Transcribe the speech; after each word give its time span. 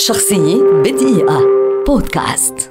شخصية 0.00 0.62
بدقيقة. 0.62 1.46
بودكاست. 1.86 2.68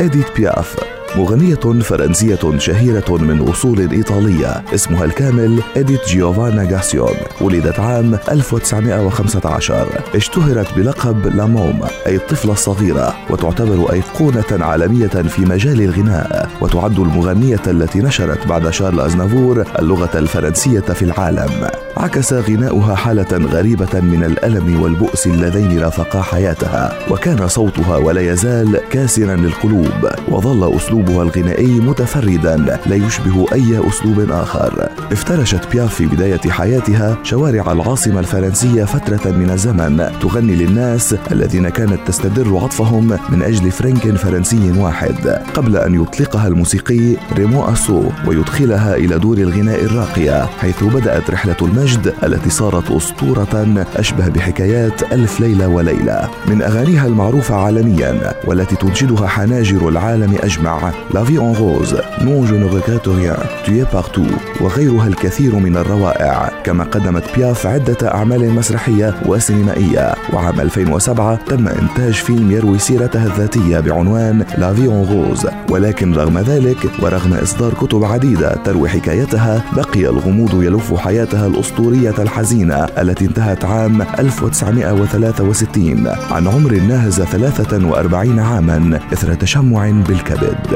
إديت 0.00 0.36
بياف. 0.36 0.95
مغنية 1.16 1.80
فرنسية 1.82 2.58
شهيرة 2.58 3.16
من 3.16 3.48
أصول 3.48 3.90
إيطالية 3.92 4.64
اسمها 4.74 5.04
الكامل 5.04 5.62
إديت 5.76 6.08
جيوفانا 6.08 6.68
غاسيون 6.76 7.14
ولدت 7.40 7.80
عام 7.80 8.18
1915 8.30 9.86
اشتهرت 10.14 10.74
بلقب 10.76 11.26
لاموم 11.36 11.80
أي 12.06 12.16
الطفلة 12.16 12.52
الصغيرة 12.52 13.14
وتعتبر 13.30 13.92
أيقونة 13.92 14.64
عالمية 14.64 15.06
في 15.06 15.42
مجال 15.42 15.82
الغناء. 15.82 16.50
وتعد 16.60 16.98
المغنية 16.98 17.60
التي 17.66 17.98
نشرت 17.98 18.46
بعد 18.46 18.70
شارل 18.70 19.00
أزنافور 19.00 19.64
اللغة 19.78 20.18
الفرنسية 20.18 20.80
في 20.80 21.02
العالم. 21.02 21.68
عكس 21.96 22.32
غناؤها 22.32 22.94
حالة 22.94 23.46
غريبة 23.46 24.00
من 24.00 24.24
الألم 24.24 24.82
والبؤس 24.82 25.26
اللذين 25.26 25.78
رافقا 25.78 26.22
حياتها 26.22 26.92
وكان 27.10 27.48
صوتها 27.48 27.96
ولا 27.96 28.32
يزال 28.32 28.80
كاسرا 28.90 29.36
للقلوب. 29.36 30.08
وظل 30.28 30.64
أسلوبها 31.06 31.22
الغنائي 31.22 31.80
متفردا 31.80 32.56
لا 32.86 32.94
يشبه 32.94 33.46
أي 33.52 33.88
أسلوب 33.88 34.30
آخر. 34.30 34.88
افترشت 35.12 35.72
بياف 35.72 35.94
في 35.94 36.06
بداية 36.06 36.50
حياتها 36.50 37.18
شوارع 37.22 37.72
العاصمة 37.72 38.20
الفرنسية 38.20 38.84
فترة 38.84 39.30
من 39.30 39.50
الزمن. 39.50 40.10
تغني 40.20 40.54
للناس 40.54 41.14
الذين 41.32 41.68
كانت 41.68 41.98
تستدر 42.06 42.56
عطفهم 42.56 43.18
من 43.28 43.42
أجل 43.42 43.70
فرنك 43.70 44.16
فرنسي 44.16 44.72
واحد. 44.76 45.28
قبل 45.54 45.76
أن 45.76 46.02
يطلقها 46.02 46.48
الموسيقي 46.48 47.16
ريمو 47.32 47.64
أسو 47.64 48.02
ويدخلها 48.26 48.96
إلى 48.96 49.18
دور 49.18 49.38
الغناء 49.38 49.84
الراقية 49.84 50.44
حيث 50.60 50.84
بدأت 50.84 51.30
رحلة 51.30 51.56
المجد 51.62 52.14
التي 52.22 52.50
صارت 52.50 52.90
أسطورة 52.90 53.86
أشبه 53.96 54.28
بحكايات 54.28 55.12
ألف 55.12 55.40
ليلة 55.40 55.68
وليلة. 55.68 56.28
من 56.48 56.62
أغانيها 56.62 57.06
المعروفة 57.06 57.54
عالميا 57.54 58.34
والتي 58.44 58.76
تنشدها 58.76 59.26
حناجر 59.26 59.88
العالم 59.88 60.36
أجمع. 60.42 60.85
La 61.14 61.24
Vie 61.24 61.38
en 61.38 61.54
rose 61.54 61.94
Non, 62.22 62.44
je 62.44 62.56
ne 62.56 62.66
regrette 62.66 63.08
rien 63.08 63.36
Tu 63.66 63.84
es 63.92 63.99
partout 63.99 64.24
وغيرها 64.60 65.06
الكثير 65.06 65.54
من 65.54 65.76
الروائع. 65.76 66.50
كما 66.64 66.84
قدمت 66.84 67.24
بياف 67.36 67.66
عدة 67.66 68.14
أعمال 68.14 68.50
مسرحية 68.50 69.14
وسينمائية. 69.26 70.14
وعام 70.32 70.60
2007 70.60 71.38
تم 71.46 71.68
إنتاج 71.68 72.12
فيلم 72.12 72.50
يروي 72.50 72.78
سيرتها 72.78 73.26
الذاتية 73.26 73.80
بعنوان 73.80 74.44
La 74.58 74.74
Vie 74.74 74.86
en 74.86 75.08
rose 75.08 75.46
ولكن 75.70 76.14
رغم 76.14 76.38
ذلك 76.38 76.76
ورغم 77.02 77.34
إصدار 77.34 77.74
كتب 77.74 78.04
عديدة 78.04 78.54
تروي 78.64 78.88
حكايتها 78.88 79.64
بقي 79.76 80.00
الغموض 80.00 80.62
يلف 80.62 80.94
حياتها 80.94 81.46
الأسطورية 81.46 82.14
الحزينة 82.18 82.84
التي 82.84 83.24
انتهت 83.24 83.64
عام 83.64 84.02
1963 84.02 86.06
عن 86.30 86.48
عمر 86.48 86.72
ناهز 86.72 87.22
43 87.22 88.38
عاما 88.38 89.00
إثر 89.12 89.34
تشمع 89.34 89.90
بالكبد. 89.90 90.75